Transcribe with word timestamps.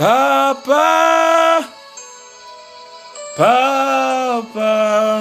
Papa, 0.00 1.60
Papa, 3.36 5.20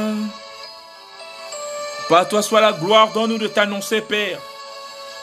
Par 2.07 2.29
toi 2.29 2.41
soit 2.41 2.61
la 2.61 2.71
gloire, 2.71 3.09
donne-nous 3.09 3.39
de 3.39 3.47
t'annoncer, 3.47 3.99
Père. 3.99 4.39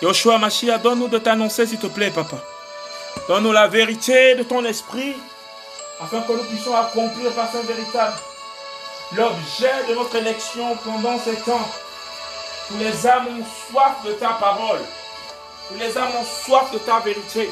Yoshua 0.02 0.36
Mashiach, 0.36 0.82
donne-nous 0.82 1.08
de 1.08 1.16
t'annoncer, 1.16 1.66
s'il 1.66 1.78
te 1.78 1.86
plaît, 1.86 2.10
Papa. 2.10 2.36
Donne-nous 3.28 3.52
la 3.52 3.66
vérité 3.66 4.34
de 4.34 4.42
ton 4.42 4.62
esprit, 4.66 5.16
afin 6.02 6.20
que 6.20 6.32
nous 6.32 6.44
puissions 6.44 6.76
accomplir 6.76 7.32
par 7.32 7.50
son 7.50 7.62
véritable 7.62 8.16
l'objet 9.16 9.72
de 9.88 9.94
notre 9.94 10.16
élection 10.16 10.76
pendant 10.84 11.18
ces 11.18 11.36
temps. 11.36 11.66
Tous 12.68 12.76
les 12.76 13.06
âmes 13.06 13.28
ont 13.28 13.72
soif 13.72 14.04
de 14.04 14.12
ta 14.12 14.34
parole. 14.34 14.82
Tous 15.68 15.78
les 15.78 15.96
âmes 15.96 16.12
ont 16.20 16.44
soif 16.44 16.70
de 16.74 16.78
ta 16.78 17.00
vérité. 17.00 17.48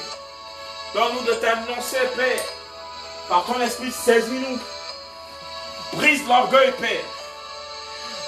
Donne-nous 0.95 1.23
de 1.23 1.33
t'annoncer, 1.35 1.99
Père. 2.17 2.45
Par 3.29 3.45
ton 3.45 3.61
esprit, 3.61 3.91
saisis-nous. 3.91 4.59
Brise 5.95 6.27
l'orgueil, 6.29 6.73
Père. 6.81 7.05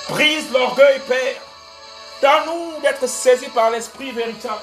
Brise 0.09 0.51
l'orgueil, 0.53 1.01
Père. 1.07 1.41
Donne-nous 2.21 2.81
d'être 2.81 3.07
saisis 3.07 3.49
par 3.51 3.71
l'esprit 3.71 4.11
véritable. 4.11 4.61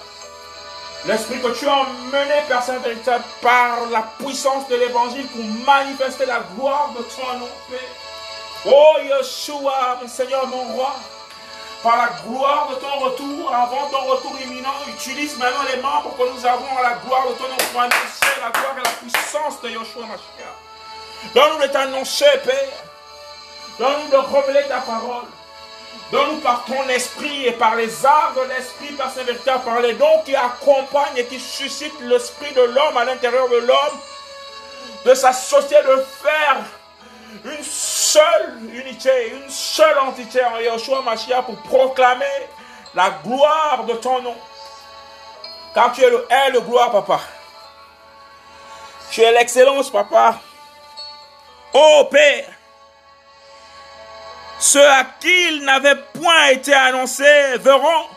L'esprit 1.05 1.41
que 1.41 1.57
tu 1.57 1.67
as 1.67 1.75
emmené, 1.75 2.41
Père 2.47 2.63
Saint 2.63 2.79
véritable, 2.79 3.23
par 3.41 3.85
la 3.89 4.01
puissance 4.19 4.67
de 4.67 4.75
l'évangile 4.75 5.27
pour 5.27 5.43
manifester 5.65 6.25
la 6.25 6.41
gloire 6.55 6.93
de 6.97 7.03
ton 7.03 7.39
nom, 7.39 7.49
Père. 7.69 7.79
Oh 8.65 8.95
Yeshua, 9.01 9.99
mon 10.01 10.07
Seigneur, 10.07 10.47
mon 10.47 10.63
roi, 10.73 10.95
par 11.83 11.97
la 11.97 12.09
gloire 12.25 12.69
de 12.69 12.75
ton 12.75 12.99
retour, 12.99 13.53
avant 13.53 13.89
ton 13.89 14.05
retour 14.05 14.33
imminent, 14.41 14.73
utilise 14.87 15.37
maintenant 15.37 15.63
les 15.69 15.81
membres 15.81 16.15
que 16.17 16.23
nous 16.23 16.45
avons 16.45 16.77
à 16.79 16.81
la 16.81 16.93
gloire 17.05 17.27
de 17.27 17.33
ton 17.33 17.43
nom 17.43 17.57
pour 17.71 17.81
la 17.81 17.89
gloire 17.89 18.75
et 18.77 18.83
la 18.83 18.89
puissance 18.89 19.61
de 19.61 19.69
Yeshua 19.69 20.03
Mashiach. 20.03 21.33
Donne-nous 21.35 21.67
de 21.67 21.71
t'annoncer, 21.71 22.25
Père. 22.45 22.83
Donne-nous 23.77 24.11
de 24.11 24.17
révéler 24.17 24.67
ta 24.69 24.79
parole. 24.79 25.25
Donne-nous 26.11 26.39
par 26.39 26.63
ton 26.65 26.87
esprit 26.87 27.47
et 27.47 27.51
par 27.51 27.75
les 27.75 28.05
arts 28.05 28.33
de 28.35 28.47
l'esprit, 28.47 28.93
par 28.93 29.11
ces 29.11 29.23
véritable, 29.23 29.63
par 29.65 29.81
les 29.81 29.93
dons 29.93 30.21
qui 30.23 30.35
accompagnent 30.35 31.17
et 31.17 31.25
qui 31.25 31.39
suscitent 31.39 31.99
l'esprit 32.01 32.53
de 32.53 32.61
l'homme 32.61 32.95
à 32.95 33.03
l'intérieur 33.03 33.49
de 33.49 33.57
l'homme, 33.57 33.99
de 35.05 35.13
s'associer, 35.13 35.77
de 35.83 36.05
faire 36.21 36.63
une 37.45 37.63
seule 37.63 38.59
unité, 38.73 39.31
une 39.31 39.49
seule 39.49 39.97
entité 39.99 40.43
en 40.43 40.57
Yeshua 40.57 41.01
Mashiach 41.01 41.45
pour 41.45 41.61
proclamer 41.63 42.25
la 42.93 43.09
gloire 43.23 43.85
de 43.87 43.93
ton 43.93 44.21
nom. 44.21 44.35
Car 45.73 45.91
tu 45.91 46.03
es 46.03 46.09
le 46.09 46.27
le 46.51 46.61
gloire, 46.61 46.91
papa. 46.91 47.19
Tu 49.11 49.21
es 49.21 49.31
l'excellence, 49.31 49.89
papa. 49.89 50.39
Ô 51.73 52.05
Père, 52.05 52.45
ceux 54.59 54.87
à 54.87 55.03
qui 55.19 55.47
il 55.47 55.63
n'avait 55.63 55.95
point 56.13 56.47
été 56.49 56.73
annoncé 56.73 57.57
verront, 57.57 58.07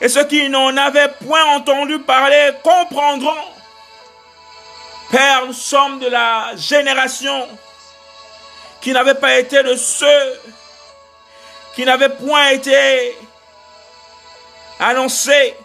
et 0.00 0.08
ceux 0.08 0.24
qui 0.24 0.48
n'en 0.48 0.76
avaient 0.76 1.12
point 1.26 1.44
entendu 1.56 1.98
parler 2.00 2.52
comprendront. 2.62 3.44
Père, 5.10 5.46
nous 5.46 5.52
sommes 5.52 5.98
de 5.98 6.08
la 6.08 6.56
génération 6.56 7.46
qui 8.82 8.92
n'avait 8.92 9.14
pas 9.14 9.38
été 9.38 9.62
de 9.62 9.76
ceux 9.76 10.40
qui 11.74 11.84
n'avaient 11.84 12.10
point 12.10 12.50
été 12.50 13.16
annoncés. 14.78 15.56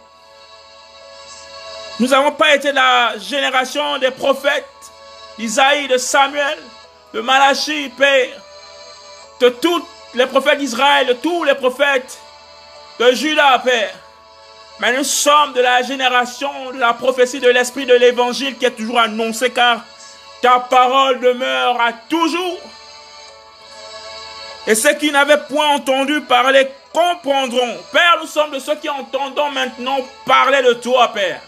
Nous 1.99 2.07
n'avons 2.07 2.31
pas 2.31 2.55
été 2.55 2.71
la 2.71 3.17
génération 3.17 3.97
des 3.97 4.11
prophètes, 4.11 4.65
d'Isaïe, 5.37 5.87
de 5.87 5.97
Samuel, 5.97 6.59
de 7.13 7.21
Malachie, 7.21 7.89
Père, 7.97 8.39
de 9.41 9.49
tous 9.49 9.85
les 10.13 10.27
prophètes 10.27 10.59
d'Israël, 10.59 11.07
de 11.07 11.13
tous 11.13 11.43
les 11.43 11.55
prophètes 11.55 12.19
de 12.99 13.11
Judas, 13.13 13.59
Père. 13.59 13.95
Mais 14.79 14.95
nous 14.95 15.03
sommes 15.03 15.53
de 15.53 15.61
la 15.61 15.81
génération 15.81 16.71
de 16.71 16.77
la 16.77 16.93
prophétie 16.93 17.39
de 17.39 17.49
l'esprit 17.49 17.87
de 17.87 17.95
l'évangile 17.95 18.57
qui 18.57 18.65
est 18.65 18.71
toujours 18.71 18.99
annoncée 18.99 19.49
car 19.49 19.81
ta 20.43 20.59
parole 20.59 21.19
demeure 21.19 21.81
à 21.81 21.93
toujours. 21.93 22.59
Et 24.67 24.75
ceux 24.75 24.93
qui 24.95 25.11
n'avaient 25.11 25.41
point 25.49 25.69
entendu 25.69 26.19
parler 26.21 26.67
comprendront. 26.93 27.77
Père, 27.93 28.17
nous 28.21 28.27
sommes 28.27 28.51
de 28.51 28.59
ceux 28.59 28.75
qui 28.75 28.89
entendons 28.89 29.49
maintenant 29.51 29.97
parler 30.25 30.61
de 30.61 30.73
toi, 30.73 31.07
Père. 31.13 31.41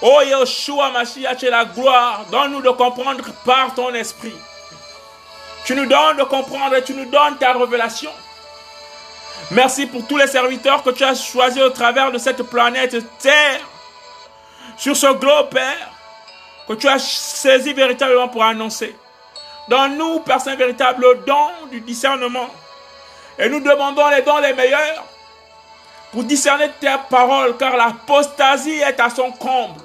Oh 0.00 0.20
Yeshua 0.22 0.90
Mashiach, 0.90 1.42
es 1.42 1.50
la 1.50 1.66
gloire. 1.66 2.24
Donne-nous 2.30 2.62
de 2.62 2.70
comprendre 2.70 3.24
par 3.44 3.74
ton 3.74 3.92
esprit. 3.94 4.34
Tu 5.66 5.74
nous 5.74 5.86
donnes 5.86 6.16
de 6.16 6.24
comprendre 6.24 6.74
et 6.74 6.82
tu 6.82 6.94
nous 6.94 7.06
donnes 7.06 7.36
ta 7.38 7.52
révélation. 7.52 8.10
Merci 9.50 9.86
pour 9.86 10.06
tous 10.06 10.16
les 10.16 10.26
serviteurs 10.26 10.82
que 10.82 10.90
tu 10.90 11.04
as 11.04 11.14
choisis 11.14 11.62
au 11.62 11.70
travers 11.70 12.10
de 12.10 12.18
cette 12.18 12.42
planète 12.42 12.96
Terre. 13.18 13.60
Sur 14.78 14.96
ce 14.96 15.12
globe, 15.12 15.50
Père, 15.50 15.90
que 16.66 16.72
tu 16.72 16.88
as 16.88 16.98
saisi 16.98 17.74
véritablement 17.74 18.28
pour 18.28 18.44
annoncer. 18.44 18.96
Donne-nous, 19.68 20.20
Père 20.20 20.40
Saint 20.40 20.56
véritable, 20.56 21.02
le 21.02 21.14
don 21.26 21.68
du 21.70 21.80
discernement. 21.80 22.50
Et 23.38 23.48
nous 23.48 23.60
demandons 23.60 24.08
les 24.08 24.22
dons 24.22 24.38
les 24.38 24.52
meilleurs 24.52 25.04
pour 26.12 26.22
discerner 26.22 26.70
tes 26.80 26.94
paroles, 27.10 27.56
car 27.56 27.76
l'apostasie 27.76 28.80
est 28.80 29.00
à 29.00 29.10
son 29.10 29.32
comble. 29.32 29.80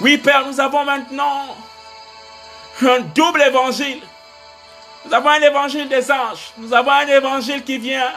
Oui, 0.00 0.18
Père, 0.18 0.46
nous 0.46 0.60
avons 0.60 0.84
maintenant 0.84 1.56
un 2.82 3.00
double 3.00 3.42
évangile. 3.42 4.02
Nous 5.04 5.14
avons 5.14 5.30
un 5.30 5.40
évangile 5.40 5.88
des 5.88 6.10
anges. 6.10 6.52
Nous 6.58 6.74
avons 6.74 6.90
un 6.90 7.06
évangile 7.06 7.64
qui 7.64 7.78
vient 7.78 8.12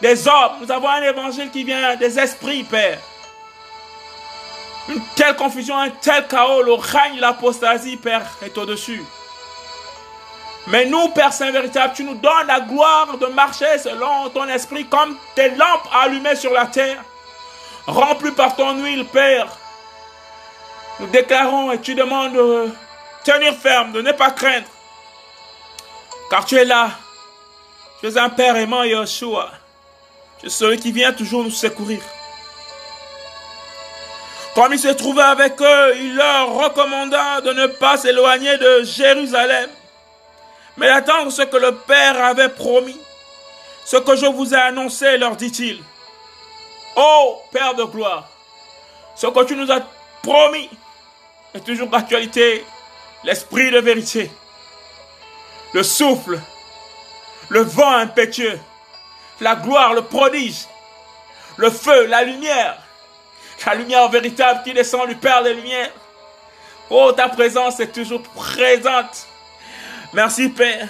des 0.00 0.28
hommes. 0.28 0.52
Nous 0.60 0.70
avons 0.70 0.88
un 0.88 1.02
évangile 1.02 1.50
qui 1.50 1.64
vient 1.64 1.96
des 1.96 2.18
esprits, 2.18 2.62
Père. 2.62 2.98
Une 4.88 5.00
telle 5.16 5.36
confusion, 5.36 5.76
un 5.76 5.90
tel 5.90 6.26
chaos, 6.26 6.62
le 6.62 6.74
règne 6.74 7.18
l'apostasie, 7.18 7.96
Père, 7.96 8.26
est 8.42 8.56
au-dessus. 8.56 9.04
Mais 10.70 10.86
nous, 10.86 11.08
Père 11.08 11.32
Saint 11.32 11.50
véritable, 11.50 11.94
tu 11.96 12.04
nous 12.04 12.14
donnes 12.14 12.46
la 12.46 12.60
gloire 12.60 13.18
de 13.18 13.26
marcher 13.26 13.78
selon 13.78 14.28
ton 14.30 14.48
esprit 14.48 14.86
comme 14.86 15.16
tes 15.34 15.50
lampes 15.50 15.88
allumées 15.92 16.36
sur 16.36 16.52
la 16.52 16.66
terre, 16.66 17.02
remplies 17.86 18.30
par 18.30 18.54
ton 18.54 18.80
huile, 18.82 19.04
Père. 19.06 19.48
Nous 21.00 21.08
déclarons 21.08 21.72
et 21.72 21.80
tu 21.80 21.94
demandes 21.94 22.34
de 22.34 22.68
tenir 23.24 23.54
ferme, 23.54 23.92
de 23.92 24.00
ne 24.00 24.12
pas 24.12 24.30
craindre. 24.30 24.66
Car 26.30 26.44
tu 26.44 26.56
es 26.56 26.64
là. 26.64 26.90
Tu 28.00 28.06
es 28.06 28.16
un 28.16 28.28
Père 28.28 28.56
aimant, 28.56 28.84
Yeshua. 28.84 29.50
Tu 30.38 30.46
es 30.46 30.50
celui 30.50 30.78
qui 30.78 30.92
vient 30.92 31.12
toujours 31.12 31.42
nous 31.42 31.50
secourir. 31.50 32.00
Comme 34.54 34.72
il 34.72 34.78
se 34.78 34.88
trouvait 34.88 35.22
avec 35.22 35.60
eux, 35.60 35.96
il 35.96 36.14
leur 36.14 36.54
recommanda 36.54 37.40
de 37.40 37.52
ne 37.52 37.66
pas 37.66 37.96
s'éloigner 37.96 38.56
de 38.58 38.82
Jérusalem, 38.84 39.70
mais 40.80 40.86
d'attendre 40.86 41.30
ce 41.30 41.42
que 41.42 41.58
le 41.58 41.74
Père 41.74 42.24
avait 42.24 42.48
promis. 42.48 42.98
Ce 43.84 43.98
que 43.98 44.16
je 44.16 44.24
vous 44.24 44.54
ai 44.54 44.56
annoncé, 44.56 45.18
leur 45.18 45.36
dit-il. 45.36 45.82
Ô 46.96 47.42
Père 47.52 47.74
de 47.74 47.84
gloire, 47.84 48.26
ce 49.14 49.26
que 49.26 49.44
tu 49.44 49.56
nous 49.56 49.70
as 49.70 49.82
promis 50.22 50.70
est 51.54 51.60
toujours 51.60 51.88
d'actualité, 51.88 52.64
l'esprit 53.24 53.70
de 53.70 53.78
vérité, 53.78 54.30
le 55.74 55.82
souffle, 55.82 56.40
le 57.50 57.60
vent 57.60 57.92
impétueux, 57.92 58.58
la 59.40 59.56
gloire, 59.56 59.92
le 59.92 60.02
prodige, 60.02 60.64
le 61.58 61.70
feu, 61.70 62.06
la 62.06 62.24
lumière, 62.24 62.78
la 63.66 63.74
lumière 63.74 64.08
véritable 64.08 64.62
qui 64.64 64.72
descend 64.72 65.08
du 65.08 65.16
Père 65.16 65.42
des 65.42 65.52
Lumières. 65.52 65.92
Oh, 66.88 67.12
ta 67.12 67.28
présence 67.28 67.80
est 67.80 67.92
toujours 67.92 68.22
présente. 68.22 69.26
Merci 70.12 70.48
Père. 70.48 70.88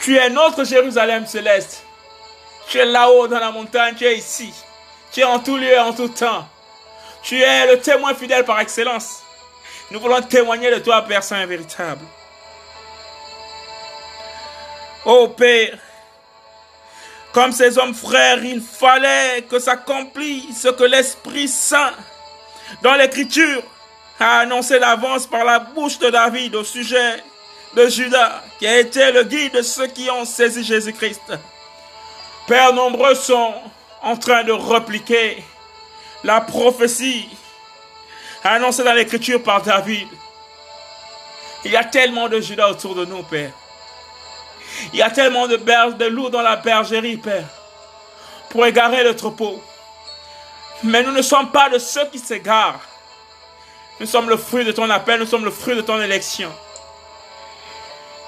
Tu 0.00 0.16
es 0.16 0.30
notre 0.30 0.64
Jérusalem 0.64 1.26
céleste. 1.26 1.84
Tu 2.68 2.78
es 2.78 2.86
là-haut 2.86 3.28
dans 3.28 3.38
la 3.38 3.50
montagne, 3.50 3.94
tu 3.94 4.04
es 4.04 4.16
ici. 4.16 4.52
Tu 5.12 5.20
es 5.20 5.24
en 5.24 5.38
tout 5.38 5.56
lieu, 5.56 5.78
en 5.78 5.92
tout 5.92 6.08
temps. 6.08 6.48
Tu 7.22 7.42
es 7.42 7.66
le 7.66 7.80
témoin 7.80 8.14
fidèle 8.14 8.44
par 8.44 8.60
excellence. 8.60 9.22
Nous 9.90 10.00
voulons 10.00 10.22
témoigner 10.22 10.70
de 10.70 10.78
toi, 10.78 11.02
Père 11.02 11.22
Saint 11.22 11.44
véritable. 11.44 12.04
Oh 15.04 15.28
Père, 15.28 15.78
comme 17.32 17.52
ces 17.52 17.76
hommes 17.78 17.94
frères, 17.94 18.42
il 18.42 18.60
fallait 18.60 19.42
que 19.42 19.58
s'accomplisse 19.58 20.62
ce 20.62 20.68
que 20.68 20.84
l'Esprit 20.84 21.48
Saint, 21.48 21.92
dans 22.82 22.94
l'Écriture, 22.94 23.62
a 24.18 24.40
annoncé 24.40 24.78
d'avance 24.78 25.26
par 25.26 25.44
la 25.44 25.58
bouche 25.58 25.98
de 25.98 26.08
David 26.08 26.54
au 26.54 26.64
sujet 26.64 27.22
de 27.74 27.88
Judas, 27.88 28.42
qui 28.58 28.66
a 28.66 28.78
été 28.78 29.12
le 29.12 29.24
guide 29.24 29.54
de 29.54 29.62
ceux 29.62 29.86
qui 29.86 30.10
ont 30.10 30.24
saisi 30.24 30.64
Jésus-Christ. 30.64 31.32
Père, 32.46 32.72
nombreux 32.72 33.14
sont 33.14 33.54
en 34.02 34.16
train 34.16 34.42
de 34.44 34.52
repliquer 34.52 35.44
la 36.24 36.40
prophétie 36.40 37.28
annoncé 38.44 38.82
dans 38.82 38.92
l'écriture 38.92 39.42
par 39.42 39.62
David. 39.62 40.08
Il 41.64 41.72
y 41.72 41.76
a 41.76 41.84
tellement 41.84 42.28
de 42.28 42.40
Judas 42.40 42.68
autour 42.70 42.94
de 42.94 43.04
nous, 43.04 43.22
Père. 43.22 43.52
Il 44.92 44.98
y 44.98 45.02
a 45.02 45.10
tellement 45.10 45.46
de, 45.46 45.56
berges, 45.56 45.96
de 45.96 46.06
loups 46.06 46.30
dans 46.30 46.42
la 46.42 46.56
bergerie, 46.56 47.18
Père, 47.18 47.46
pour 48.48 48.64
égarer 48.66 49.04
le 49.04 49.14
troupeau. 49.14 49.62
Mais 50.82 51.02
nous 51.02 51.12
ne 51.12 51.22
sommes 51.22 51.50
pas 51.50 51.68
de 51.68 51.78
ceux 51.78 52.06
qui 52.06 52.18
s'égarent. 52.18 52.80
Nous 54.00 54.06
sommes 54.06 54.30
le 54.30 54.38
fruit 54.38 54.64
de 54.64 54.72
ton 54.72 54.88
appel, 54.88 55.20
nous 55.20 55.26
sommes 55.26 55.44
le 55.44 55.50
fruit 55.50 55.76
de 55.76 55.82
ton 55.82 56.00
élection. 56.00 56.50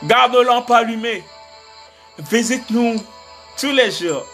Garde 0.05 0.33
nos 0.33 0.43
lampes 0.43 0.71
allumées. 0.71 1.25
Visite-nous 2.19 3.03
tous 3.59 3.73
les 3.73 3.91
jours 3.91 4.27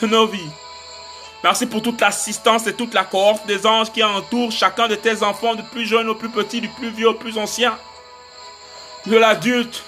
de 0.00 0.06
nos 0.06 0.26
vies. 0.26 0.50
Merci 1.42 1.66
pour 1.66 1.82
toute 1.82 2.00
l'assistance 2.00 2.66
et 2.66 2.74
toute 2.74 2.94
la 2.94 3.04
cohorte 3.04 3.46
des 3.46 3.66
anges 3.66 3.90
qui 3.90 4.04
entourent 4.04 4.52
chacun 4.52 4.86
de 4.86 4.94
tes 4.94 5.22
enfants, 5.22 5.54
du 5.54 5.62
plus 5.64 5.86
jeune 5.86 6.08
au 6.08 6.14
plus 6.14 6.28
petit, 6.28 6.60
du 6.60 6.68
plus 6.68 6.90
vieux 6.90 7.08
au 7.08 7.14
plus 7.14 7.36
ancien, 7.36 7.76
de 9.06 9.16
l'adulte 9.16 9.82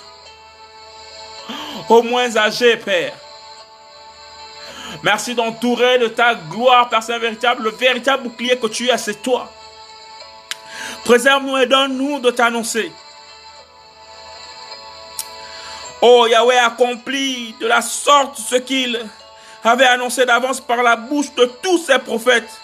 au 1.89 2.03
moins 2.03 2.37
âgé, 2.37 2.77
Père. 2.77 3.15
Merci 5.03 5.35
d'entourer 5.35 5.99
de 5.99 6.09
ta 6.09 6.35
gloire, 6.35 6.89
Père 6.89 7.03
Saint 7.03 7.19
véritable, 7.19 7.65
le 7.65 7.71
véritable 7.71 8.25
bouclier 8.25 8.59
que 8.59 8.67
tu 8.67 8.89
es, 8.89 8.99
c'est 8.99 9.23
toi. 9.23 9.53
Préserve-nous 11.05 11.59
et 11.59 11.67
donne-nous 11.67 12.21
de 12.21 12.31
t'annoncer. 12.31 12.91
Oh, 16.07 16.27
Yahweh 16.27 16.59
accomplit 16.59 17.55
de 17.59 17.67
la 17.67 17.81
sorte 17.81 18.37
ce 18.37 18.57
qu'il 18.57 19.01
avait 19.65 19.87
annoncé 19.87 20.27
d'avance 20.27 20.61
par 20.61 20.83
la 20.83 20.97
bouche 20.97 21.35
de 21.35 21.47
tous 21.63 21.79
ses 21.79 21.99
prophètes, 21.99 22.61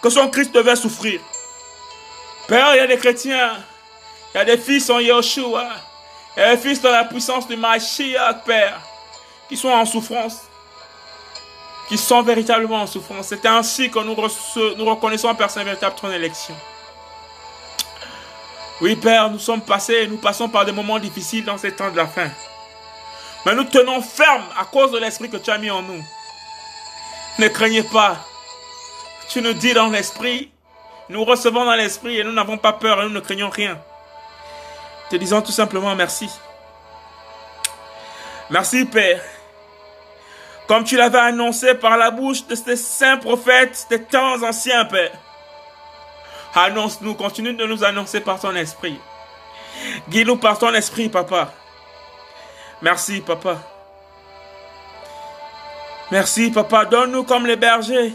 que 0.00 0.08
son 0.08 0.28
Christ 0.28 0.54
devait 0.54 0.76
souffrir. 0.76 1.20
Père, 2.46 2.72
il 2.74 2.76
y 2.76 2.80
a 2.80 2.86
des 2.86 2.98
chrétiens, 2.98 3.56
il 4.32 4.38
y 4.38 4.40
a 4.40 4.44
des 4.44 4.58
fils 4.58 4.88
en 4.90 5.00
Yeshua, 5.00 5.66
il 6.36 6.40
y 6.40 6.42
a 6.44 6.54
des 6.54 6.62
fils 6.62 6.80
dans 6.80 6.92
la 6.92 7.02
puissance 7.02 7.48
du 7.48 7.56
Mashiach, 7.56 8.44
Père, 8.44 8.80
qui 9.48 9.56
sont 9.56 9.70
en 9.70 9.84
souffrance, 9.84 10.42
qui 11.88 11.98
sont 11.98 12.22
véritablement 12.22 12.82
en 12.82 12.86
souffrance. 12.86 13.26
C'est 13.26 13.44
ainsi 13.44 13.90
que 13.90 13.98
nous, 13.98 14.14
nous 14.76 14.84
reconnaissons, 14.84 15.34
Père 15.34 15.50
Saint 15.50 15.64
véritable, 15.64 15.96
ton 16.00 16.12
élection. 16.12 16.54
Oui, 18.80 18.94
Père, 18.94 19.30
nous 19.30 19.38
sommes 19.38 19.62
passés, 19.62 20.06
nous 20.06 20.18
passons 20.18 20.48
par 20.48 20.66
des 20.66 20.72
moments 20.72 20.98
difficiles 20.98 21.44
dans 21.44 21.56
ces 21.56 21.72
temps 21.72 21.90
de 21.90 21.96
la 21.96 22.06
fin. 22.06 22.28
Mais 23.46 23.54
nous 23.54 23.64
tenons 23.64 24.02
ferme 24.02 24.44
à 24.58 24.64
cause 24.64 24.92
de 24.92 24.98
l'esprit 24.98 25.30
que 25.30 25.38
tu 25.38 25.50
as 25.50 25.56
mis 25.56 25.70
en 25.70 25.80
nous. 25.80 26.02
Ne 27.38 27.48
craignez 27.48 27.84
pas. 27.84 28.18
Tu 29.28 29.40
nous 29.40 29.54
dis 29.54 29.72
dans 29.72 29.88
l'esprit, 29.88 30.50
nous 31.08 31.24
recevons 31.24 31.64
dans 31.64 31.74
l'esprit 31.74 32.18
et 32.18 32.24
nous 32.24 32.32
n'avons 32.32 32.58
pas 32.58 32.74
peur 32.74 33.00
et 33.00 33.04
nous 33.04 33.14
ne 33.14 33.20
craignons 33.20 33.48
rien. 33.48 33.78
Te 35.08 35.16
disons 35.16 35.40
tout 35.40 35.52
simplement 35.52 35.94
merci. 35.94 36.28
Merci, 38.50 38.84
Père. 38.84 39.22
Comme 40.68 40.84
tu 40.84 40.96
l'avais 40.96 41.18
annoncé 41.18 41.74
par 41.74 41.96
la 41.96 42.10
bouche 42.10 42.46
de 42.46 42.54
ces 42.54 42.76
saints 42.76 43.16
prophètes 43.16 43.86
des 43.88 44.02
temps 44.02 44.42
anciens, 44.42 44.84
Père. 44.84 45.12
Annonce-nous, 46.56 47.14
continue 47.14 47.52
de 47.52 47.66
nous 47.66 47.84
annoncer 47.84 48.20
par 48.20 48.40
ton 48.40 48.56
esprit. 48.56 48.98
Guide-nous 50.08 50.38
par 50.38 50.58
ton 50.58 50.72
esprit, 50.72 51.10
papa. 51.10 51.52
Merci, 52.80 53.20
papa. 53.20 53.58
Merci, 56.10 56.50
papa. 56.50 56.86
Donne-nous 56.86 57.24
comme 57.24 57.46
les 57.46 57.56
bergers 57.56 58.14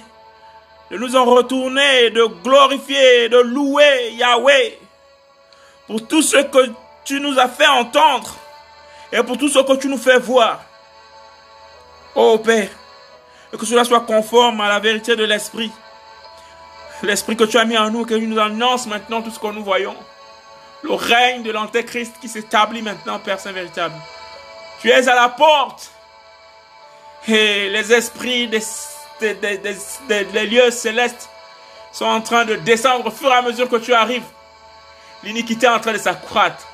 de 0.90 0.98
nous 0.98 1.16
en 1.16 1.24
retourner, 1.24 2.10
de 2.10 2.26
glorifier, 2.44 3.30
de 3.30 3.38
louer 3.38 4.14
Yahweh 4.14 4.80
pour 5.86 6.08
tout 6.08 6.24
ce 6.24 6.38
que 6.38 6.72
tu 7.06 7.20
nous 7.20 7.38
as 7.38 7.48
fait 7.48 7.68
entendre 7.68 8.36
et 9.12 9.22
pour 9.22 9.38
tout 9.38 9.50
ce 9.50 9.60
que 9.60 9.76
tu 9.76 9.88
nous 9.88 10.00
fais 10.00 10.18
voir. 10.18 10.64
Oh 12.16 12.40
Père, 12.40 12.70
que 13.52 13.66
cela 13.68 13.84
soit 13.84 14.02
conforme 14.02 14.62
à 14.62 14.68
la 14.68 14.80
vérité 14.80 15.16
de 15.16 15.26
l'Esprit. 15.26 15.72
L'esprit 17.04 17.36
que 17.36 17.44
tu 17.46 17.58
as 17.58 17.66
mis 17.66 17.78
en 17.78 17.90
nous, 17.90 18.06
que 18.06 18.14
tu 18.14 18.28
nous 18.28 18.40
annonces 18.40 18.86
maintenant 18.86 19.22
tout 19.22 19.32
ce 19.32 19.40
que 19.40 19.48
nous 19.48 19.64
voyons. 19.64 19.96
Le 20.84 20.94
règne 20.94 21.44
de 21.44 21.52
l'Antéchrist 21.52 22.14
qui 22.20 22.28
s'établit 22.28 22.82
maintenant, 22.82 23.20
Père 23.20 23.40
Saint 23.40 23.52
véritable. 23.52 23.96
Tu 24.82 24.90
es 24.90 25.08
à 25.08 25.16
la 25.16 25.30
porte. 25.30 25.92
Et 27.28 27.70
les 27.70 27.94
esprits 27.94 28.48
des, 28.48 28.62
des, 29.20 30.46
lieux 30.48 30.72
célestes 30.72 31.30
sont 31.92 32.06
en 32.06 32.22
train 32.22 32.46
de 32.46 32.56
descendre 32.56 33.08
au 33.08 33.12
fur 33.12 33.30
et 33.30 33.36
à 33.36 33.42
mesure 33.42 33.70
que 33.70 33.76
tu 33.76 33.94
arrives. 33.94 34.24
L'iniquité 35.24 35.68
est 35.68 35.70
en 35.70 35.80
train 35.80 35.94
de 35.94 36.00
s'accroître. 36.00 36.68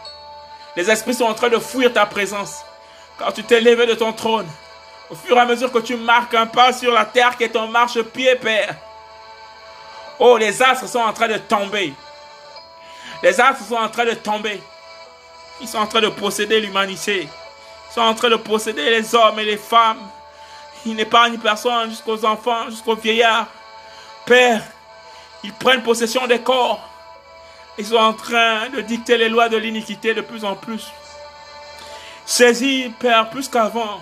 Les 0.78 0.90
esprits 0.90 1.16
sont 1.16 1.26
en 1.26 1.34
train 1.34 1.50
de 1.50 1.60
fuir 1.60 1.92
ta 1.92 2.06
présence. 2.06 2.64
Quand 3.18 3.32
tu 3.32 3.44
t'es 3.44 3.60
levé 3.60 3.86
de 3.86 3.94
ton 3.94 4.14
trône. 4.14 4.48
Au 5.10 5.16
fur 5.16 5.36
et 5.36 5.40
à 5.40 5.46
mesure 5.46 5.72
que 5.72 5.80
tu 5.80 5.96
marques 5.96 6.34
un 6.34 6.46
pas 6.46 6.72
sur 6.72 6.94
la 6.94 7.06
terre 7.06 7.36
qui 7.36 7.44
est 7.44 7.50
ton 7.50 7.68
marche-pied, 7.68 8.36
Père. 8.36 8.76
Oh, 10.20 10.38
les 10.38 10.62
astres 10.62 10.88
sont 10.88 11.00
en 11.00 11.14
train 11.14 11.28
de 11.28 11.38
tomber. 11.38 11.94
Les 13.22 13.40
astres 13.40 13.66
sont 13.66 13.76
en 13.76 13.90
train 13.90 14.06
de 14.06 14.14
tomber. 14.14 14.62
Ils 15.62 15.68
sont 15.68 15.78
en 15.78 15.88
train 15.88 16.02
de 16.02 16.10
posséder 16.10 16.60
l'humanité. 16.60 17.28
Ils 17.90 17.94
sont 17.94 18.02
en 18.02 18.14
train 18.16 18.30
de 18.30 18.36
posséder 18.36 18.90
les 18.90 19.16
hommes 19.16 19.40
et 19.40 19.46
les 19.46 19.58
femmes. 19.58 20.00
Ils 20.86 20.96
n'épargnent 20.96 21.38
personne 21.38 21.90
jusqu'aux 21.90 22.26
enfants, 22.26 22.70
jusqu'aux 22.70 22.96
vieillards. 22.96 23.48
Père, 24.26 24.64
ils 25.44 25.54
prennent 25.54 25.84
possession 25.84 26.26
des 26.28 26.40
corps. 26.40 26.82
Ils 27.78 27.86
sont 27.86 27.96
en 27.96 28.14
train 28.14 28.70
de 28.70 28.82
dicter 28.82 29.18
les 29.18 29.30
lois 29.30 29.50
de 29.50 29.58
l'iniquité 29.58 30.14
de 30.14 30.22
plus 30.22 30.44
en 30.44 30.56
plus. 30.56 30.88
Saisis, 32.26 32.92
Père, 33.00 33.30
plus 33.30 33.48
qu'avant, 33.48 34.02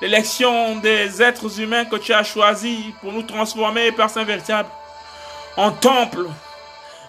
l'élection 0.00 0.76
des 0.76 1.20
êtres 1.20 1.60
humains 1.60 1.84
que 1.84 1.96
tu 1.96 2.12
as 2.12 2.22
choisis 2.22 2.86
pour 3.00 3.12
nous 3.12 3.22
transformer, 3.22 3.90
Père 3.92 4.10
Saint 4.10 4.24
véritable 4.24 4.68
en 5.56 5.72
temple 5.72 6.26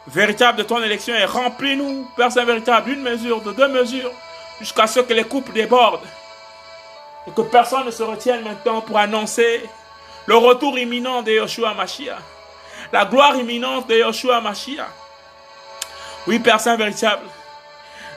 véritable 0.08 0.58
de 0.60 0.64
ton 0.64 0.82
élection 0.82 1.14
et 1.16 1.26
remplis-nous, 1.26 2.08
Père 2.16 2.32
Saint 2.32 2.46
véritable, 2.46 2.90
d'une 2.90 3.02
mesure, 3.02 3.42
de 3.42 3.52
deux 3.52 3.68
mesures, 3.68 4.12
jusqu'à 4.60 4.88
ce 4.88 5.00
que 5.00 5.14
les 5.14 5.24
coupes 5.24 5.52
débordent 5.54 6.08
et 7.28 7.32
que 7.32 7.42
personne 7.42 7.86
ne 7.86 7.92
se 7.92 8.04
retienne 8.04 8.44
maintenant 8.44 8.82
pour 8.82 8.98
annoncer 8.98 9.70
le 10.26 10.36
retour 10.36 10.78
imminent 10.78 11.22
de 11.22 11.32
Yoshua 11.32 11.74
Mashiach, 11.74 12.18
la 12.92 13.06
gloire 13.06 13.36
imminente 13.36 13.88
de 13.88 13.96
Yoshua 13.96 14.42
Mashiach. 14.42 14.88
Oui, 16.28 16.40
Père 16.40 16.60
Saint 16.60 16.78
véritable, 16.78 17.26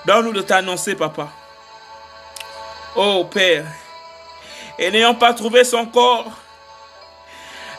donne-nous 0.07 0.33
de 0.33 0.43
t'annoncer, 0.43 0.95
Papa. 0.95 1.29
Oh 2.97 3.25
Père, 3.31 3.67
et 4.79 4.91
n'ayant 4.91 5.15
pas 5.15 5.35
trouvé 5.35 5.65
son 5.65 5.87
corps, 5.87 6.31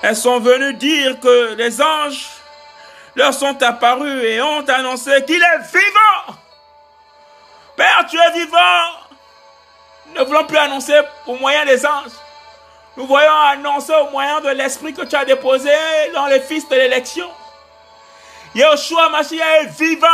elles 0.01 0.15
sont 0.15 0.39
venues 0.39 0.73
dire 0.73 1.19
que 1.19 1.53
les 1.55 1.81
anges 1.81 2.29
leur 3.15 3.33
sont 3.33 3.61
apparus 3.63 4.23
et 4.23 4.41
ont 4.41 4.67
annoncé 4.67 5.23
qu'il 5.25 5.41
est 5.41 5.59
vivant. 5.71 6.37
Père, 7.75 8.05
tu 8.09 8.17
es 8.17 8.31
vivant. 8.31 8.57
Nous 10.07 10.21
ne 10.21 10.25
voulons 10.25 10.45
plus 10.45 10.57
annoncer 10.57 10.99
au 11.25 11.35
moyen 11.35 11.65
des 11.65 11.85
anges. 11.85 12.11
Nous 12.97 13.07
voyons 13.07 13.35
annoncer 13.51 13.93
au 13.93 14.11
moyen 14.11 14.39
de 14.41 14.49
l'esprit 14.49 14.93
que 14.93 15.03
tu 15.03 15.15
as 15.15 15.25
déposé 15.25 15.71
dans 16.13 16.27
les 16.27 16.39
fils 16.39 16.67
de 16.69 16.75
l'élection. 16.75 17.29
Yeshua 18.53 19.09
Mashiach 19.09 19.63
est 19.63 19.65
vivant. 19.77 20.07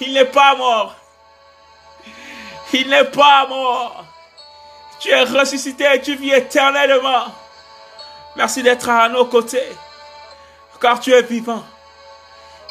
Il 0.00 0.12
n'est 0.12 0.26
pas 0.26 0.54
mort. 0.54 0.94
Il 2.72 2.88
n'est 2.88 3.04
pas 3.04 3.46
mort. 3.46 4.04
Tu 4.98 5.08
es 5.10 5.24
ressuscité 5.24 5.86
et 5.94 6.00
tu 6.00 6.14
vis 6.16 6.32
éternellement. 6.32 7.26
Merci 8.36 8.62
d'être 8.62 8.88
à 8.88 9.08
nos 9.08 9.24
côtés. 9.26 9.76
Car 10.80 10.98
tu 10.98 11.12
es 11.12 11.22
vivant. 11.22 11.62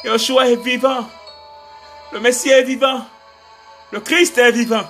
Yeshua 0.04 0.48
est 0.48 0.56
vivant. 0.56 1.08
Le 2.12 2.20
Messie 2.20 2.50
est 2.50 2.62
vivant. 2.62 3.04
Le 3.92 4.00
Christ 4.00 4.36
est 4.38 4.50
vivant. 4.50 4.84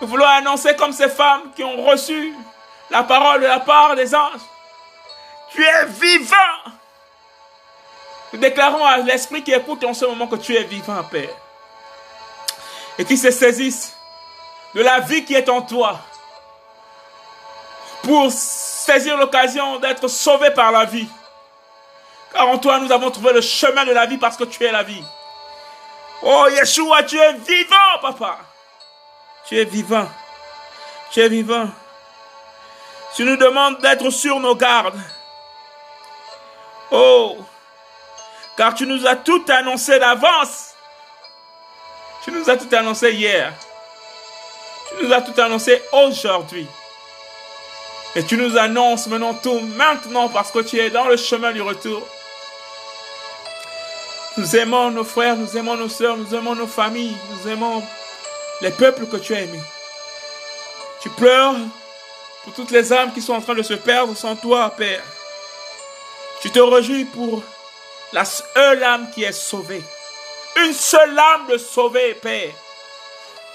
Nous 0.00 0.06
voulons 0.06 0.26
annoncer 0.26 0.76
comme 0.76 0.92
ces 0.92 1.08
femmes 1.08 1.50
qui 1.56 1.64
ont 1.64 1.84
reçu 1.84 2.34
la 2.90 3.02
parole 3.02 3.40
de 3.40 3.46
la 3.46 3.60
part 3.60 3.96
des 3.96 4.14
anges. 4.14 4.40
Tu 5.50 5.64
es 5.64 5.86
vivant. 5.86 6.36
Nous 8.32 8.38
déclarons 8.38 8.84
à 8.84 8.98
l'esprit 8.98 9.42
qui 9.42 9.52
écoute 9.52 9.82
en 9.84 9.94
ce 9.94 10.04
moment 10.04 10.26
que 10.26 10.36
tu 10.36 10.54
es 10.54 10.64
vivant, 10.64 11.02
Père. 11.04 11.30
Et 12.98 13.04
qui 13.04 13.16
se 13.16 13.30
saisisse 13.30 13.94
de 14.74 14.82
la 14.82 15.00
vie 15.00 15.24
qui 15.24 15.34
est 15.34 15.48
en 15.48 15.62
toi. 15.62 15.98
Pour 18.02 18.30
saisir 18.88 19.18
l'occasion 19.18 19.78
d'être 19.80 20.08
sauvé 20.08 20.50
par 20.50 20.72
la 20.72 20.86
vie. 20.86 21.06
Car 22.32 22.48
en 22.48 22.56
toi, 22.56 22.78
nous 22.78 22.90
avons 22.90 23.10
trouvé 23.10 23.34
le 23.34 23.42
chemin 23.42 23.84
de 23.84 23.92
la 23.92 24.06
vie 24.06 24.16
parce 24.16 24.36
que 24.36 24.44
tu 24.44 24.64
es 24.64 24.72
la 24.72 24.82
vie. 24.82 25.04
Oh 26.22 26.46
Yeshua, 26.50 27.02
tu 27.02 27.18
es 27.18 27.32
vivant, 27.34 27.98
papa. 28.00 28.38
Tu 29.46 29.58
es 29.58 29.64
vivant. 29.64 30.08
Tu 31.10 31.20
es 31.20 31.28
vivant. 31.28 31.68
Tu 33.14 33.24
nous 33.24 33.36
demandes 33.36 33.78
d'être 33.80 34.08
sur 34.08 34.40
nos 34.40 34.54
gardes. 34.54 35.00
Oh, 36.90 37.36
Car 38.56 38.74
tu 38.74 38.86
nous 38.86 39.06
as 39.06 39.16
tout 39.16 39.44
annoncé 39.48 39.98
d'avance. 39.98 40.74
Tu 42.24 42.32
nous 42.32 42.48
as 42.48 42.56
tout 42.56 42.74
annoncé 42.74 43.12
hier. 43.12 43.52
Tu 44.88 45.04
nous 45.04 45.12
as 45.12 45.20
tout 45.20 45.38
annoncé 45.38 45.82
aujourd'hui. 45.92 46.66
Et 48.18 48.24
tu 48.24 48.36
nous 48.36 48.58
annonces 48.58 49.06
maintenant 49.06 49.32
tout 49.32 49.60
maintenant 49.60 50.28
parce 50.28 50.50
que 50.50 50.58
tu 50.58 50.76
es 50.80 50.90
dans 50.90 51.06
le 51.06 51.16
chemin 51.16 51.52
du 51.52 51.62
retour. 51.62 52.04
Nous 54.36 54.56
aimons 54.56 54.90
nos 54.90 55.04
frères, 55.04 55.36
nous 55.36 55.56
aimons 55.56 55.76
nos 55.76 55.88
soeurs, 55.88 56.16
nous 56.16 56.34
aimons 56.34 56.56
nos 56.56 56.66
familles, 56.66 57.16
nous 57.30 57.48
aimons 57.48 57.80
les 58.60 58.72
peuples 58.72 59.06
que 59.06 59.18
tu 59.18 59.36
as 59.36 59.42
aimés. 59.42 59.62
Tu 61.00 61.10
pleures 61.10 61.54
pour 62.42 62.54
toutes 62.54 62.72
les 62.72 62.92
âmes 62.92 63.12
qui 63.12 63.22
sont 63.22 63.34
en 63.34 63.40
train 63.40 63.54
de 63.54 63.62
se 63.62 63.74
perdre 63.74 64.16
sans 64.16 64.34
toi, 64.34 64.74
Père. 64.76 65.04
Tu 66.42 66.50
te 66.50 66.58
réjouis 66.58 67.04
pour 67.04 67.40
la 68.12 68.24
seule 68.24 68.82
âme 68.82 69.12
qui 69.14 69.22
est 69.22 69.30
sauvée. 69.30 69.84
Une 70.56 70.72
seule 70.72 71.16
âme 71.16 71.46
de 71.50 71.56
sauvée, 71.56 72.14
Père. 72.14 72.52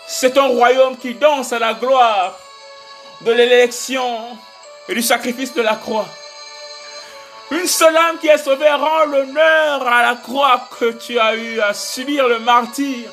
C'est 0.08 0.38
un 0.38 0.48
royaume 0.48 0.96
qui 0.96 1.16
danse 1.16 1.52
à 1.52 1.60
la 1.60 1.74
gloire 1.74 2.40
de 3.20 3.32
l'élection 3.34 4.38
et 4.88 4.94
du 4.94 5.02
sacrifice 5.02 5.54
de 5.54 5.62
la 5.62 5.76
croix. 5.76 6.08
Une 7.52 7.68
seule 7.68 7.96
âme 7.96 8.18
qui 8.20 8.28
est 8.28 8.38
sauvée 8.38 8.70
rend 8.70 9.06
l'honneur 9.06 9.88
à 9.88 10.02
la 10.02 10.16
croix 10.16 10.68
que 10.80 10.92
tu 10.92 11.20
as 11.20 11.36
eu 11.36 11.60
à 11.62 11.74
subir 11.74 12.28
le 12.28 12.40
martyr, 12.40 13.10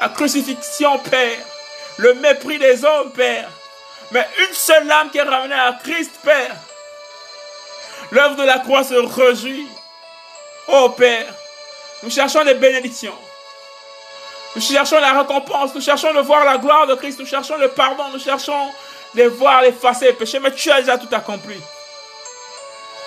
la 0.00 0.08
crucifixion, 0.08 0.98
Père, 0.98 1.44
le 1.98 2.14
mépris 2.14 2.58
des 2.58 2.84
hommes, 2.84 3.10
Père. 3.10 3.50
Mais 4.12 4.26
une 4.38 4.54
seule 4.54 4.90
âme 4.90 5.10
qui 5.10 5.18
est 5.18 5.22
ramenée 5.22 5.54
à 5.54 5.78
Christ, 5.82 6.12
Père. 6.22 6.56
L'œuvre 8.10 8.36
de 8.36 8.42
la 8.42 8.58
croix 8.58 8.82
se 8.82 8.94
réjouit. 8.94 9.68
Oh 10.68 10.88
Père, 10.90 11.26
nous 12.02 12.10
cherchons 12.10 12.44
des 12.44 12.54
bénédictions. 12.54 13.16
Nous 14.56 14.62
cherchons 14.62 14.98
la 14.98 15.20
récompense, 15.20 15.74
nous 15.74 15.80
cherchons 15.80 16.12
de 16.12 16.20
voir 16.20 16.44
la 16.44 16.58
gloire 16.58 16.86
de 16.86 16.94
Christ, 16.94 17.20
nous 17.20 17.26
cherchons 17.26 17.56
le 17.56 17.68
pardon, 17.68 18.04
nous 18.12 18.18
cherchons 18.18 18.72
de 19.14 19.24
voir 19.24 19.64
effacer 19.64 20.06
les 20.06 20.12
péchés, 20.12 20.38
mais 20.40 20.52
tu 20.52 20.70
as 20.70 20.80
déjà 20.80 20.98
tout 20.98 21.08
accompli. 21.12 21.56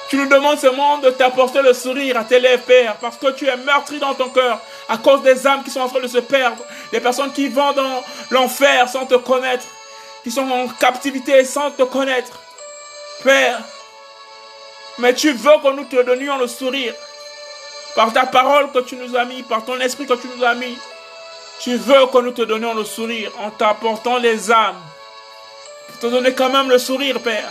Tu 0.10 0.18
nous 0.18 0.28
demandes 0.28 0.60
seulement 0.60 1.00
de 1.00 1.10
t'apporter 1.10 1.62
le 1.62 1.74
sourire 1.74 2.18
à 2.18 2.24
tes 2.24 2.40
lèvres, 2.40 2.64
Père, 2.64 2.96
parce 2.98 3.18
que 3.18 3.32
tu 3.32 3.48
es 3.48 3.58
meurtri 3.58 4.00
dans 4.00 4.14
ton 4.14 4.30
cœur 4.30 4.60
à 4.88 4.98
cause 4.98 5.24
des 5.24 5.48
âmes 5.48 5.64
qui 5.64 5.72
sont 5.72 5.80
en 5.80 5.90
train 5.90 6.02
de 6.02 6.08
se 6.08 6.20
perdre, 6.20 6.64
des 6.92 7.00
personnes 7.00 7.32
qui 7.32 7.48
vont 7.48 7.72
dans 7.72 8.04
l'enfer 8.30 8.88
sans 8.90 9.06
te 9.06 9.16
connaître, 9.16 9.66
qui 10.24 10.30
sont 10.30 10.50
en 10.50 10.68
captivité 10.68 11.44
sans 11.46 11.72
te 11.72 11.84
connaître. 11.84 12.40
Père, 13.24 13.60
mais 15.00 15.14
tu 15.14 15.32
veux 15.32 15.58
que 15.64 15.72
nous 15.72 15.86
te 15.86 16.02
donnions 16.04 16.38
le 16.38 16.48
sourire 16.48 16.94
par 17.96 18.14
ta 18.14 18.26
parole 18.26 18.72
que 18.72 18.80
tu 18.80 18.96
nous 18.96 19.16
as 19.16 19.26
mis, 19.26 19.42
par 19.44 19.66
ton 19.66 19.80
esprit 19.80 20.06
que 20.06 20.14
tu 20.14 20.28
nous 20.36 20.44
as 20.44 20.56
mis. 20.56 20.78
Tu 21.60 21.76
veux 21.76 22.06
que 22.08 22.18
nous 22.20 22.32
te 22.32 22.42
donnions 22.42 22.74
le 22.74 22.84
sourire 22.84 23.32
en 23.40 23.50
t'apportant 23.50 24.18
les 24.18 24.52
âmes. 24.52 24.82
Te 26.00 26.08
donner 26.08 26.34
quand 26.34 26.50
même 26.50 26.70
le 26.70 26.78
sourire, 26.78 27.22
Père. 27.22 27.50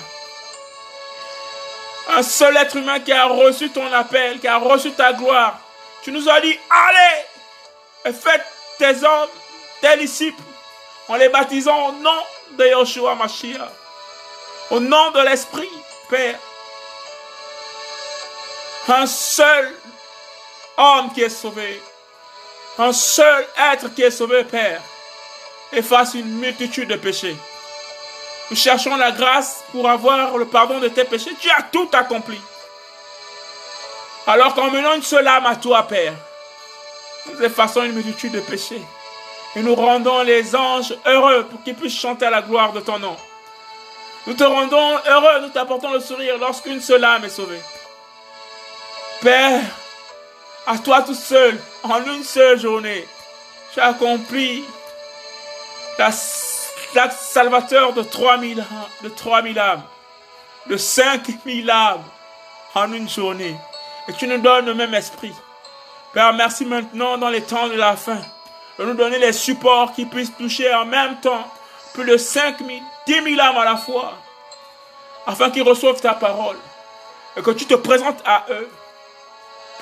Un 2.08 2.22
seul 2.22 2.56
être 2.56 2.76
humain 2.76 3.00
qui 3.00 3.12
a 3.12 3.26
reçu 3.26 3.70
ton 3.70 3.90
appel, 3.92 4.40
qui 4.40 4.48
a 4.48 4.58
reçu 4.58 4.92
ta 4.92 5.12
gloire. 5.12 5.58
Tu 6.02 6.12
nous 6.12 6.28
as 6.28 6.40
dit, 6.40 6.58
allez 6.68 7.24
et 8.04 8.12
faites 8.12 8.44
tes 8.78 9.04
hommes, 9.04 9.30
tes 9.80 9.96
disciples, 9.98 10.42
en 11.08 11.16
les 11.16 11.28
baptisant 11.28 11.88
au 11.88 11.92
nom 11.92 12.22
de 12.58 12.66
Yoshua 12.66 13.14
Mashiach. 13.14 13.70
Au 14.70 14.80
nom 14.80 15.10
de 15.12 15.20
l'Esprit, 15.20 15.68
Père. 16.08 16.38
Un 18.88 19.06
seul 19.06 19.72
homme 20.76 21.12
qui 21.12 21.22
est 21.22 21.28
sauvé. 21.28 21.80
Un 22.78 22.92
seul 22.92 23.46
être 23.72 23.94
qui 23.94 24.02
est 24.02 24.10
sauvé, 24.10 24.44
Père, 24.44 24.82
efface 25.72 26.14
une 26.14 26.38
multitude 26.38 26.88
de 26.88 26.96
péchés. 26.96 27.36
Nous 28.52 28.58
cherchons 28.58 28.96
la 28.96 29.12
grâce 29.12 29.64
pour 29.72 29.88
avoir 29.88 30.36
le 30.36 30.44
pardon 30.44 30.78
de 30.78 30.88
tes 30.88 31.04
péchés. 31.04 31.34
Tu 31.40 31.48
as 31.48 31.62
tout 31.62 31.88
accompli. 31.94 32.38
Alors 34.26 34.54
qu'en 34.54 34.70
menant 34.70 34.92
une 34.92 35.02
seule 35.02 35.26
âme 35.26 35.46
à 35.46 35.56
toi, 35.56 35.84
Père, 35.88 36.12
nous 37.30 37.42
effaçons 37.42 37.82
une 37.82 37.92
multitude 37.92 38.32
de 38.32 38.40
péchés. 38.40 38.82
Et 39.56 39.62
nous 39.62 39.74
rendons 39.74 40.20
les 40.20 40.54
anges 40.54 40.94
heureux 41.06 41.44
pour 41.44 41.62
qu'ils 41.62 41.74
puissent 41.74 41.98
chanter 41.98 42.26
à 42.26 42.30
la 42.30 42.42
gloire 42.42 42.74
de 42.74 42.80
ton 42.80 42.98
nom. 42.98 43.16
Nous 44.26 44.34
te 44.34 44.44
rendons 44.44 44.98
heureux, 45.06 45.40
nous 45.40 45.48
t'apportons 45.48 45.90
le 45.90 46.00
sourire 46.00 46.36
lorsqu'une 46.36 46.82
seule 46.82 47.04
âme 47.04 47.24
est 47.24 47.30
sauvée. 47.30 47.62
Père, 49.22 49.62
à 50.66 50.76
toi 50.76 51.00
tout 51.00 51.14
seul, 51.14 51.58
en 51.84 52.04
une 52.04 52.22
seule 52.22 52.60
journée, 52.60 53.08
tu 53.72 53.80
as 53.80 53.86
accompli 53.86 54.62
la, 56.94 57.10
salvateur 57.10 57.92
de 57.92 58.02
3000 58.02 58.64
de 59.02 59.08
3000 59.08 59.58
âmes, 59.58 59.82
de 60.66 60.76
5000 60.76 61.70
âmes 61.70 62.04
en 62.74 62.92
une 62.92 63.08
journée. 63.08 63.56
Et 64.08 64.12
tu 64.14 64.26
nous 64.26 64.38
donnes 64.38 64.66
le 64.66 64.74
même 64.74 64.94
esprit. 64.94 65.34
Père, 66.12 66.32
merci 66.32 66.64
maintenant 66.64 67.16
dans 67.16 67.28
les 67.28 67.42
temps 67.42 67.68
de 67.68 67.74
la 67.74 67.96
fin 67.96 68.18
de 68.78 68.84
nous 68.84 68.94
donner 68.94 69.18
les 69.18 69.32
supports 69.32 69.92
qui 69.92 70.06
puissent 70.06 70.36
toucher 70.36 70.72
en 70.74 70.84
même 70.84 71.20
temps 71.20 71.46
plus 71.94 72.04
de 72.04 72.16
5000, 72.16 72.82
10 73.06 73.12
000 73.12 73.40
âmes 73.40 73.58
à 73.58 73.64
la 73.64 73.76
fois, 73.76 74.14
afin 75.26 75.50
qu'ils 75.50 75.62
reçoivent 75.62 76.00
ta 76.00 76.14
parole 76.14 76.56
et 77.36 77.42
que 77.42 77.50
tu 77.50 77.66
te 77.66 77.74
présentes 77.74 78.22
à 78.24 78.44
eux 78.50 78.70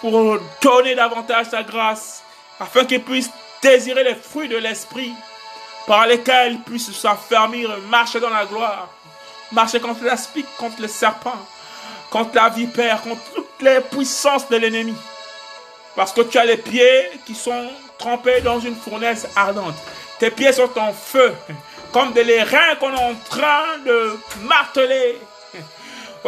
pour 0.00 0.38
donner 0.62 0.94
davantage 0.94 1.50
ta 1.50 1.62
grâce, 1.62 2.22
afin 2.58 2.84
qu'ils 2.84 3.02
puissent 3.02 3.30
désirer 3.62 4.02
les 4.02 4.14
fruits 4.14 4.48
de 4.48 4.56
l'esprit, 4.56 5.12
par 5.86 6.06
lesquels 6.06 6.52
ils 6.52 6.60
puissent 6.60 6.92
s'affermir, 6.92 7.70
marcher 7.88 8.20
dans 8.20 8.30
la 8.30 8.46
gloire, 8.46 8.88
marcher 9.52 9.80
contre 9.80 10.04
l'aspic, 10.04 10.46
contre 10.56 10.82
le 10.82 10.88
serpent, 10.88 11.38
contre 12.10 12.34
la 12.34 12.48
vipère, 12.48 13.02
contre 13.02 13.22
toutes 13.34 13.62
les 13.62 13.80
puissances 13.80 14.48
de 14.48 14.56
l'ennemi. 14.56 14.94
Parce 15.96 16.12
que 16.12 16.20
tu 16.22 16.38
as 16.38 16.44
les 16.44 16.56
pieds 16.56 17.10
qui 17.26 17.34
sont 17.34 17.68
trempés 17.98 18.40
dans 18.40 18.60
une 18.60 18.76
fournaise 18.76 19.28
ardente. 19.36 19.76
Tes 20.18 20.30
pieds 20.30 20.52
sont 20.52 20.70
en 20.78 20.92
feu, 20.92 21.34
comme 21.92 22.12
des 22.12 22.42
reins 22.42 22.76
qu'on 22.78 22.94
est 22.94 23.02
en 23.02 23.14
train 23.28 23.78
de 23.84 24.18
marteler. 24.42 25.18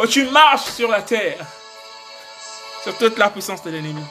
Tu 0.09 0.25
marches 0.25 0.71
sur 0.71 0.89
la 0.89 1.01
terre 1.01 1.45
sur 2.83 2.97
toute 2.97 3.17
la 3.17 3.29
puissance 3.29 3.63
de 3.63 3.69
l'ennemi. 3.69 4.03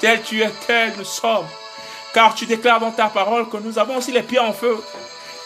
Tel 0.00 0.22
tu 0.22 0.42
es, 0.42 0.50
tel 0.66 0.92
nous 0.98 1.04
sommes. 1.04 1.46
Car 2.14 2.34
tu 2.34 2.46
déclares 2.46 2.80
dans 2.80 2.90
ta 2.90 3.06
parole 3.08 3.48
que 3.48 3.56
nous 3.56 3.78
avons 3.78 3.96
aussi 3.96 4.12
les 4.12 4.22
pieds 4.22 4.38
en 4.38 4.52
feu. 4.52 4.76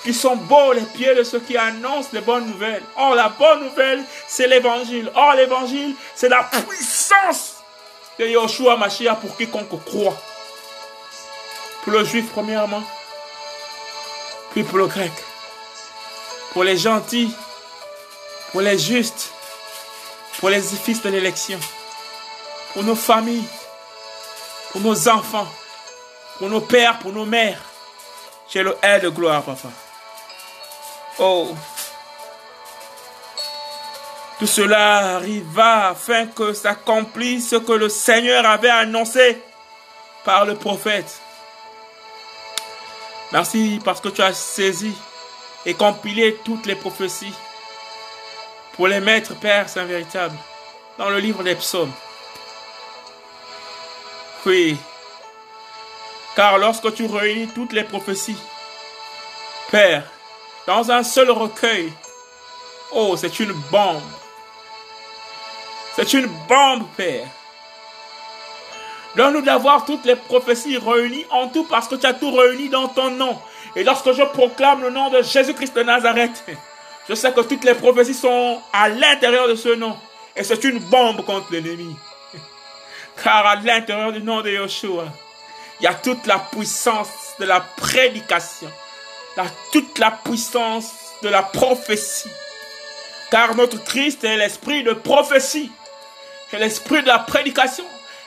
Qui 0.03 0.15
sont 0.15 0.37
beaux 0.37 0.73
les 0.73 0.83
pieds 0.83 1.15
de 1.15 1.23
ceux 1.25 1.41
qui 1.41 1.57
annoncent 1.57 2.11
les 2.13 2.21
bonnes 2.21 2.47
nouvelles. 2.47 2.83
Or, 2.97 3.15
la 3.15 3.29
bonne 3.29 3.65
nouvelle, 3.65 4.05
c'est 4.29 4.47
l'évangile. 4.47 5.11
Or, 5.15 5.35
l'évangile, 5.35 5.95
c'est 6.15 6.29
la 6.29 6.45
puissance 6.45 7.57
de 8.19 8.27
Yoshua 8.27 8.77
Mashiach 8.77 9.19
pour 9.21 9.37
quiconque 9.37 9.85
croit. 9.85 10.17
Pour 11.83 11.93
le 11.93 12.05
juif, 12.05 12.27
premièrement. 12.33 12.83
Puis 14.53 14.63
pour 14.63 14.79
le 14.79 14.87
grec. 14.87 15.13
Pour 16.53 16.65
les 16.65 16.77
gentils. 16.77 17.35
Pour 18.53 18.61
les 18.61 18.79
justes. 18.79 19.33
Pour 20.39 20.51
les 20.51 20.61
fils 20.61 21.03
de 21.03 21.09
l'élection 21.09 21.59
pour 22.77 22.85
nos 22.85 22.95
familles, 22.95 23.49
pour 24.71 24.83
nos 24.83 25.09
enfants, 25.09 25.49
pour 26.39 26.49
nos 26.49 26.61
pères, 26.61 26.99
pour 26.99 27.13
nos 27.13 27.25
mères. 27.25 27.61
J'ai 28.49 28.63
le 28.63 28.77
air 28.83 29.01
de 29.01 29.09
gloire, 29.09 29.43
papa. 29.43 29.69
Oh. 31.19 31.55
Tout 34.39 34.47
cela 34.47 35.17
arriva 35.17 35.89
afin 35.89 36.27
que 36.27 36.53
s'accomplisse 36.53 37.51
ce 37.51 37.57
que 37.57 37.73
le 37.73 37.89
Seigneur 37.89 38.45
avait 38.45 38.69
annoncé 38.69 39.43
par 40.25 40.45
le 40.45 40.55
prophète. 40.57 41.21
Merci 43.33 43.81
parce 43.85 44.01
que 44.01 44.09
tu 44.09 44.23
as 44.23 44.35
saisi 44.35 44.95
et 45.65 45.75
compilé 45.75 46.39
toutes 46.45 46.67
les 46.67 46.77
prophéties 46.77 47.35
pour 48.75 48.89
les 48.89 49.01
mettre, 49.01 49.35
Père 49.37 49.69
Saint 49.69 49.85
véritable, 49.85 50.37
dans 50.99 51.09
le 51.09 51.19
livre 51.19 51.43
des 51.43 51.55
psaumes. 51.55 51.93
Oui. 54.45 54.77
Car 56.37 56.59
lorsque 56.59 56.93
tu 56.95 57.07
réunis 57.07 57.49
toutes 57.55 57.73
les 57.73 57.83
prophéties, 57.83 58.37
Père, 59.71 60.05
dans 60.67 60.91
un 60.91 61.03
seul 61.03 61.31
recueil, 61.31 61.91
oh, 62.93 63.17
c'est 63.17 63.41
une 63.41 63.55
bombe. 63.71 64.03
C'est 65.97 66.13
une 66.13 66.27
bombe, 66.47 66.87
Père. 66.95 67.27
Donne-nous 69.17 69.41
d'avoir 69.41 69.87
toutes 69.87 70.05
les 70.05 70.15
prophéties 70.15 70.77
réunies 70.77 71.25
en 71.31 71.49
tout 71.49 71.65
parce 71.65 71.89
que 71.89 71.95
tu 71.95 72.05
as 72.05 72.13
tout 72.13 72.31
réuni 72.31 72.69
dans 72.69 72.89
ton 72.89 73.11
nom. 73.11 73.41
Et 73.75 73.83
lorsque 73.83 74.13
je 74.13 74.23
proclame 74.23 74.83
le 74.83 74.91
nom 74.91 75.09
de 75.09 75.23
Jésus-Christ 75.23 75.75
de 75.75 75.85
Nazareth, 75.85 76.45
je 77.09 77.15
sais 77.15 77.33
que 77.33 77.41
toutes 77.41 77.65
les 77.65 77.75
prophéties 77.75 78.13
sont 78.13 78.61
à 78.75 78.91
l'intérieur 78.91 79.49
de 79.49 79.55
ce 79.55 79.75
nom. 79.75 79.97
Et 80.37 80.45
c'est 80.45 80.63
une 80.65 80.81
bombe 80.81 81.25
contre 81.25 81.51
l'ennemi. 81.51 81.97
Car 83.25 83.47
à 83.47 83.57
l'intérieur 83.57 84.13
du 84.13 84.23
nom 84.23 84.43
de 84.43 84.51
Yeshua, 84.51 85.07
il 85.81 85.85
y 85.85 85.87
a 85.87 85.95
toute 85.95 86.27
la 86.27 86.39
puissance 86.39 87.35
de 87.39 87.45
la 87.45 87.61
prédication. 87.61 88.71
Il 89.37 89.43
y 89.43 89.47
a 89.47 89.51
toute 89.73 89.99
la 89.99 90.11
puissance 90.11 90.93
de 91.23 91.29
la 91.29 91.43
prophétie. 91.43 92.31
Car 93.31 93.55
notre 93.55 93.83
Christ 93.85 94.25
est 94.25 94.37
l'esprit 94.37 94.83
de 94.83 94.93
prophétie. 94.93 95.71
Et 96.53 96.59
l'esprit 96.59 97.03
de 97.03 97.09
la 97.09 97.19
prédication. 97.19 97.85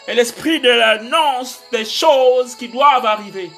Et 0.08 0.14
l'esprit 0.14 0.60
de 0.60 0.70
l'annonce 0.70 1.62
des 1.72 1.86
choses 1.86 2.56
qui 2.56 2.68
doivent 2.68 3.06
arriver. 3.06 3.50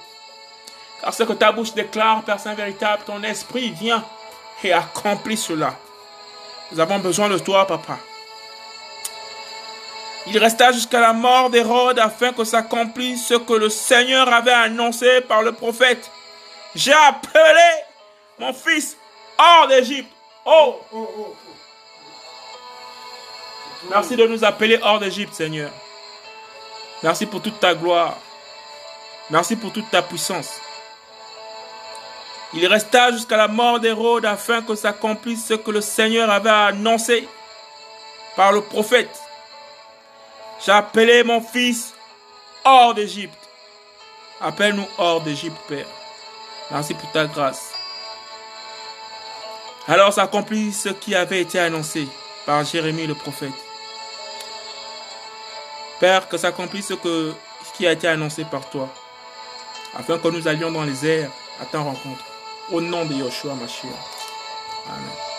Car 1.02 1.14
ce 1.14 1.24
que 1.24 1.34
ta 1.34 1.52
bouche 1.52 1.74
déclare, 1.74 2.24
Père 2.24 2.40
Saint 2.40 2.54
véritable, 2.54 3.04
ton 3.06 3.22
esprit 3.24 3.72
vient 3.72 4.06
et 4.64 4.72
accomplit 4.72 5.38
cela. 5.38 5.76
Nous 6.72 6.80
avons 6.80 7.00
besoin 7.00 7.28
de 7.28 7.38
toi, 7.40 7.68
Papa. 7.68 7.98
Il 10.28 10.38
resta 10.38 10.72
jusqu'à 10.72 11.00
la 11.00 11.14
mort 11.14 11.50
d'Hérode 11.50 11.98
afin 12.00 12.32
que 12.32 12.44
s'accomplisse 12.44 13.28
ce 13.28 13.34
que 13.36 13.54
le 13.54 13.70
Seigneur 13.70 14.32
avait 14.32 14.52
annoncé 14.52 15.22
par 15.22 15.42
le 15.42 15.52
prophète. 15.52 16.12
J'ai 16.76 16.94
appelé 16.94 17.70
mon 18.40 18.54
fils 18.54 18.98
hors 19.38 19.68
d'Égypte. 19.68 20.12
Oh, 20.46 20.80
oh, 20.94 21.10
oh, 21.18 21.36
Merci 23.90 24.16
de 24.16 24.28
nous 24.28 24.44
appeler 24.44 24.80
hors 24.82 25.00
d'Égypte, 25.00 25.34
Seigneur. 25.34 25.72
Merci 27.04 27.26
pour 27.26 27.42
toute 27.42 27.60
ta 27.60 27.74
gloire. 27.74 28.18
Merci 29.32 29.56
pour 29.56 29.72
toute 29.72 29.90
ta 29.90 30.02
puissance. 30.02 30.60
Il 32.54 32.68
resta 32.68 33.12
jusqu'à 33.12 33.38
la 33.38 33.48
mort 33.48 33.80
d'Hérode 33.80 34.26
afin 34.26 34.62
que 34.62 34.76
s'accomplisse 34.76 35.46
ce 35.48 35.54
que 35.54 35.72
le 35.72 35.82
Seigneur 35.82 36.30
avait 36.30 36.50
annoncé 36.50 37.28
par 38.36 38.52
le 38.52 38.62
prophète. 38.62 39.21
J'ai 40.66 40.72
appelé 40.72 41.24
mon 41.24 41.42
fils 41.42 41.94
hors 42.64 42.94
d'Égypte. 42.94 43.38
Appelle-nous 44.40 44.88
hors 44.98 45.22
d'Égypte, 45.22 45.58
Père. 45.68 45.86
Merci 46.70 46.94
pour 46.94 47.12
ta 47.12 47.26
grâce. 47.26 47.74
Alors 49.88 50.14
s'accomplit 50.14 50.72
ce 50.72 50.90
qui 50.90 51.16
avait 51.16 51.42
été 51.42 51.60
annoncé 51.60 52.08
par 52.46 52.64
Jérémie 52.64 53.08
le 53.08 53.16
prophète. 53.16 53.50
Père, 56.00 56.28
que 56.28 56.38
s'accomplisse 56.38 56.88
ce, 56.88 57.34
qui 57.76 57.86
a 57.86 57.92
été 57.92 58.08
annoncé 58.08 58.44
par 58.44 58.68
toi, 58.70 58.90
afin 59.96 60.18
que 60.18 60.28
nous 60.30 60.48
allions 60.48 60.72
dans 60.72 60.84
les 60.84 61.06
airs 61.06 61.32
à 61.62 61.66
ta 61.66 61.80
rencontre. 61.80 62.26
Au 62.72 62.82
nom 62.82 63.06
de 63.06 63.14
Yoshua 63.14 63.54
Mashiach. 63.54 63.92
Amen. 64.88 65.31